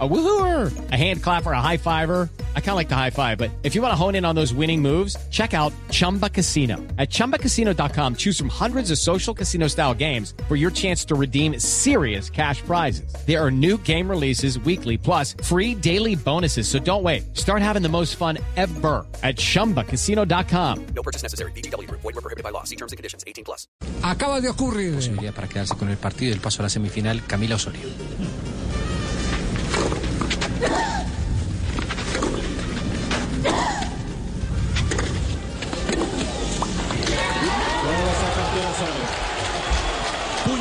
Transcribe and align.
A 0.00 0.08
woohooer, 0.08 0.90
a 0.90 0.96
hand 0.96 1.22
clapper, 1.22 1.52
a 1.52 1.60
high 1.60 1.76
fiver. 1.76 2.28
I 2.56 2.60
kind 2.60 2.70
of 2.70 2.76
like 2.76 2.88
the 2.88 2.96
high 2.96 3.10
five, 3.10 3.38
but 3.38 3.52
if 3.62 3.76
you 3.76 3.82
want 3.82 3.92
to 3.92 3.96
hone 3.96 4.16
in 4.16 4.24
on 4.24 4.34
those 4.34 4.52
winning 4.52 4.82
moves, 4.82 5.16
check 5.30 5.54
out 5.54 5.72
Chumba 5.92 6.28
Casino. 6.28 6.78
At 6.98 7.10
ChumbaCasino.com, 7.10 8.16
choose 8.16 8.36
from 8.36 8.48
hundreds 8.48 8.90
of 8.90 8.98
social 8.98 9.32
casino 9.32 9.68
style 9.68 9.94
games 9.94 10.34
for 10.48 10.56
your 10.56 10.72
chance 10.72 11.04
to 11.04 11.14
redeem 11.14 11.60
serious 11.60 12.28
cash 12.28 12.60
prizes. 12.62 13.14
There 13.24 13.40
are 13.40 13.52
new 13.52 13.78
game 13.78 14.10
releases 14.10 14.58
weekly, 14.58 14.98
plus 14.98 15.36
free 15.44 15.76
daily 15.76 16.16
bonuses. 16.16 16.66
So 16.66 16.80
don't 16.80 17.04
wait. 17.04 17.36
Start 17.36 17.62
having 17.62 17.82
the 17.82 17.88
most 17.88 18.16
fun 18.16 18.38
ever 18.56 19.06
at 19.22 19.36
ChumbaCasino.com. 19.36 20.86
No 20.86 21.02
purchase 21.04 21.22
necessary. 21.22 21.52
VGW. 21.52 21.88
Void 21.88 22.02
were 22.02 22.12
prohibited 22.14 22.42
by 22.42 22.50
law. 22.50 22.64
See 22.64 22.76
terms 22.76 22.90
and 22.90 22.96
conditions. 22.96 23.22
18 23.28 23.44
plus. 23.44 23.68
Acaba 24.02 24.40
de 24.40 24.48
ocurrir. 24.48 24.94
Posibilidad 24.96 25.32
para 25.32 25.46
quedarse 25.46 25.76
con 25.76 25.88
el 25.88 25.98
partido 25.98 26.30
y 26.30 26.32
el 26.32 26.40
paso 26.40 26.62
a 26.62 26.64
la 26.64 26.68
semifinal, 26.68 27.24
Camila 27.28 27.54
Osorio. 27.54 27.88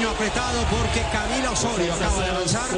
Apretado 0.10 0.60
porque 0.70 1.02
Camila 1.12 1.52
Osorio 1.52 1.94
acaba 1.94 2.24
de 2.24 2.30
avanzar 2.30 2.70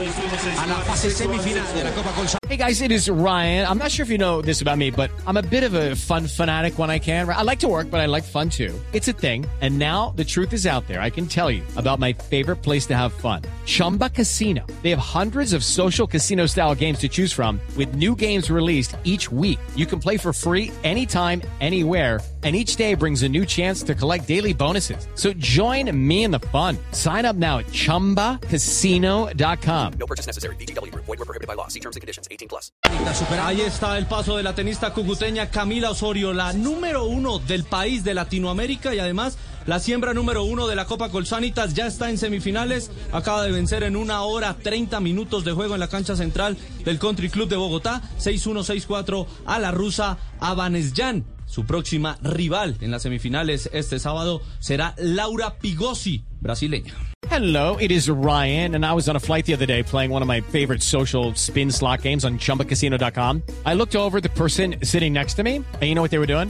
a 0.59 0.67
la 0.67 0.75
fase 0.75 1.09
semifinal 1.09 1.65
de 1.73 1.83
la 1.83 1.91
Copa 1.91 2.11
Colsa. 2.11 2.37
Hey 2.47 2.57
guys, 2.57 2.81
it 2.81 2.91
is 2.91 3.09
Ryan. 3.09 3.67
I'm 3.67 3.77
not 3.77 3.91
sure 3.91 4.03
if 4.03 4.09
you 4.09 4.17
know 4.17 4.41
this 4.41 4.61
about 4.61 4.77
me, 4.77 4.91
but 4.91 5.09
I'm 5.27 5.37
a 5.37 5.41
bit 5.41 5.63
of 5.63 5.73
a 5.73 5.95
fun 5.95 6.27
fanatic 6.27 6.77
when 6.77 6.89
I 6.89 6.99
can. 6.99 7.27
I 7.27 7.41
like 7.41 7.59
to 7.59 7.67
work, 7.67 7.89
but 7.89 7.99
I 7.99 8.05
like 8.05 8.23
fun 8.23 8.49
too. 8.49 8.73
It's 8.93 9.07
a 9.07 9.13
thing. 9.13 9.45
And 9.61 9.77
now 9.79 10.13
the 10.15 10.23
truth 10.23 10.53
is 10.53 10.65
out 10.65 10.87
there. 10.87 11.01
I 11.01 11.09
can 11.09 11.27
tell 11.27 11.51
you 11.51 11.63
about 11.75 11.99
my 11.99 12.13
favorite 12.13 12.61
place 12.61 12.85
to 12.87 12.95
have 12.95 13.11
fun. 13.11 13.41
Chumba 13.65 14.09
Casino. 14.09 14.65
They 14.83 14.91
have 14.91 14.99
hundreds 14.99 15.53
of 15.53 15.63
social 15.63 16.05
casino 16.05 16.45
style 16.45 16.75
games 16.75 16.99
to 16.99 17.09
choose 17.09 17.33
from 17.33 17.59
with 17.75 17.95
new 17.95 18.15
games 18.15 18.51
released 18.51 18.95
each 19.03 19.31
week. 19.31 19.59
You 19.75 19.87
can 19.87 19.99
play 19.99 20.17
for 20.17 20.31
free 20.31 20.71
anytime, 20.83 21.41
anywhere 21.59 22.19
and 22.45 22.55
each 22.55 22.77
day 22.77 22.93
brings 22.93 23.23
a 23.23 23.27
new 23.27 23.43
chance 23.43 23.81
to 23.81 23.95
collect 23.95 24.27
daily 24.27 24.53
bonuses. 24.53 25.07
So 25.15 25.33
join 25.33 25.89
me 25.97 26.23
in 26.23 26.31
the 26.31 26.39
fun. 26.53 26.77
Sign 26.91 27.25
up 27.25 27.35
now 27.35 27.57
at 27.57 27.65
ChumbaCasino.com. 27.67 29.93
No 29.99 30.05
purchase 30.05 30.27
necessary. 30.27 30.55
VGW. 30.57 30.93
Void 30.93 31.17
were 31.17 31.25
prohibited 31.25 31.47
by 31.47 31.55
law. 31.55 31.67
See 31.69 31.79
terms 31.79 31.95
and 31.95 32.01
conditions. 32.01 32.27
18 32.29 32.47
plus. 32.47 32.71
Ahí 32.83 33.61
está 33.61 33.97
el 33.97 34.05
paso 34.05 34.37
de 34.37 34.43
la 34.43 34.53
tenista 34.53 34.93
cucuteña 34.93 35.49
Camila 35.49 35.89
Osorio, 35.89 36.33
la 36.33 36.53
número 36.53 37.05
uno 37.05 37.39
del 37.39 37.63
país 37.63 38.03
de 38.03 38.13
Latinoamérica 38.13 38.93
y 38.93 38.99
además 38.99 39.39
la 39.65 39.79
siembra 39.79 40.13
número 40.13 40.43
uno 40.43 40.67
de 40.67 40.75
la 40.75 40.85
Copa 40.85 41.09
Colsanitas. 41.09 41.73
Ya 41.73 41.87
está 41.87 42.09
en 42.09 42.17
semifinales. 42.17 42.91
Acaba 43.11 43.43
de 43.43 43.51
vencer 43.51 43.83
en 43.83 43.95
una 43.95 44.21
hora 44.21 44.55
30 44.55 44.99
minutos 44.99 45.43
de 45.43 45.51
juego 45.51 45.73
en 45.73 45.79
la 45.79 45.87
cancha 45.87 46.15
central 46.15 46.57
del 46.83 46.99
Country 46.99 47.29
Club 47.29 47.49
de 47.49 47.55
Bogotá. 47.55 48.01
6-1, 48.19 48.87
6-4 48.87 49.27
a 49.45 49.59
la 49.59 49.71
rusa 49.71 50.17
Avanesyan. 50.39 51.25
Su 51.45 51.65
próxima 51.65 52.17
rival 52.23 52.75
en 52.81 52.91
las 52.91 53.03
semifinales 53.03 53.69
este 53.71 53.99
sábado 53.99 54.41
será 54.59 54.95
Laura 54.97 55.59
Pigosi, 55.59 56.25
brasileña. 56.41 56.93
Hello, 57.29 57.75
it 57.77 57.91
is 57.91 58.07
Ryan, 58.07 58.75
and 58.75 58.85
I 58.85 58.93
was 58.93 59.09
on 59.09 59.15
a 59.15 59.19
flight 59.19 59.45
the 59.45 59.53
other 59.53 59.65
day 59.65 59.81
playing 59.83 60.11
one 60.11 60.21
of 60.21 60.27
my 60.27 60.41
favorite 60.41 60.81
social 60.81 61.33
spin 61.33 61.71
slot 61.71 62.01
games 62.03 62.23
on 62.23 62.37
chumbacasino.com. 62.37 63.41
I 63.65 63.73
looked 63.73 63.95
over 63.95 64.21
the 64.21 64.29
person 64.29 64.75
sitting 64.83 65.11
next 65.11 65.33
to 65.35 65.43
me, 65.43 65.55
and 65.55 65.83
you 65.83 65.95
know 65.95 66.01
what 66.01 66.11
they 66.11 66.19
were 66.19 66.27
doing? 66.27 66.49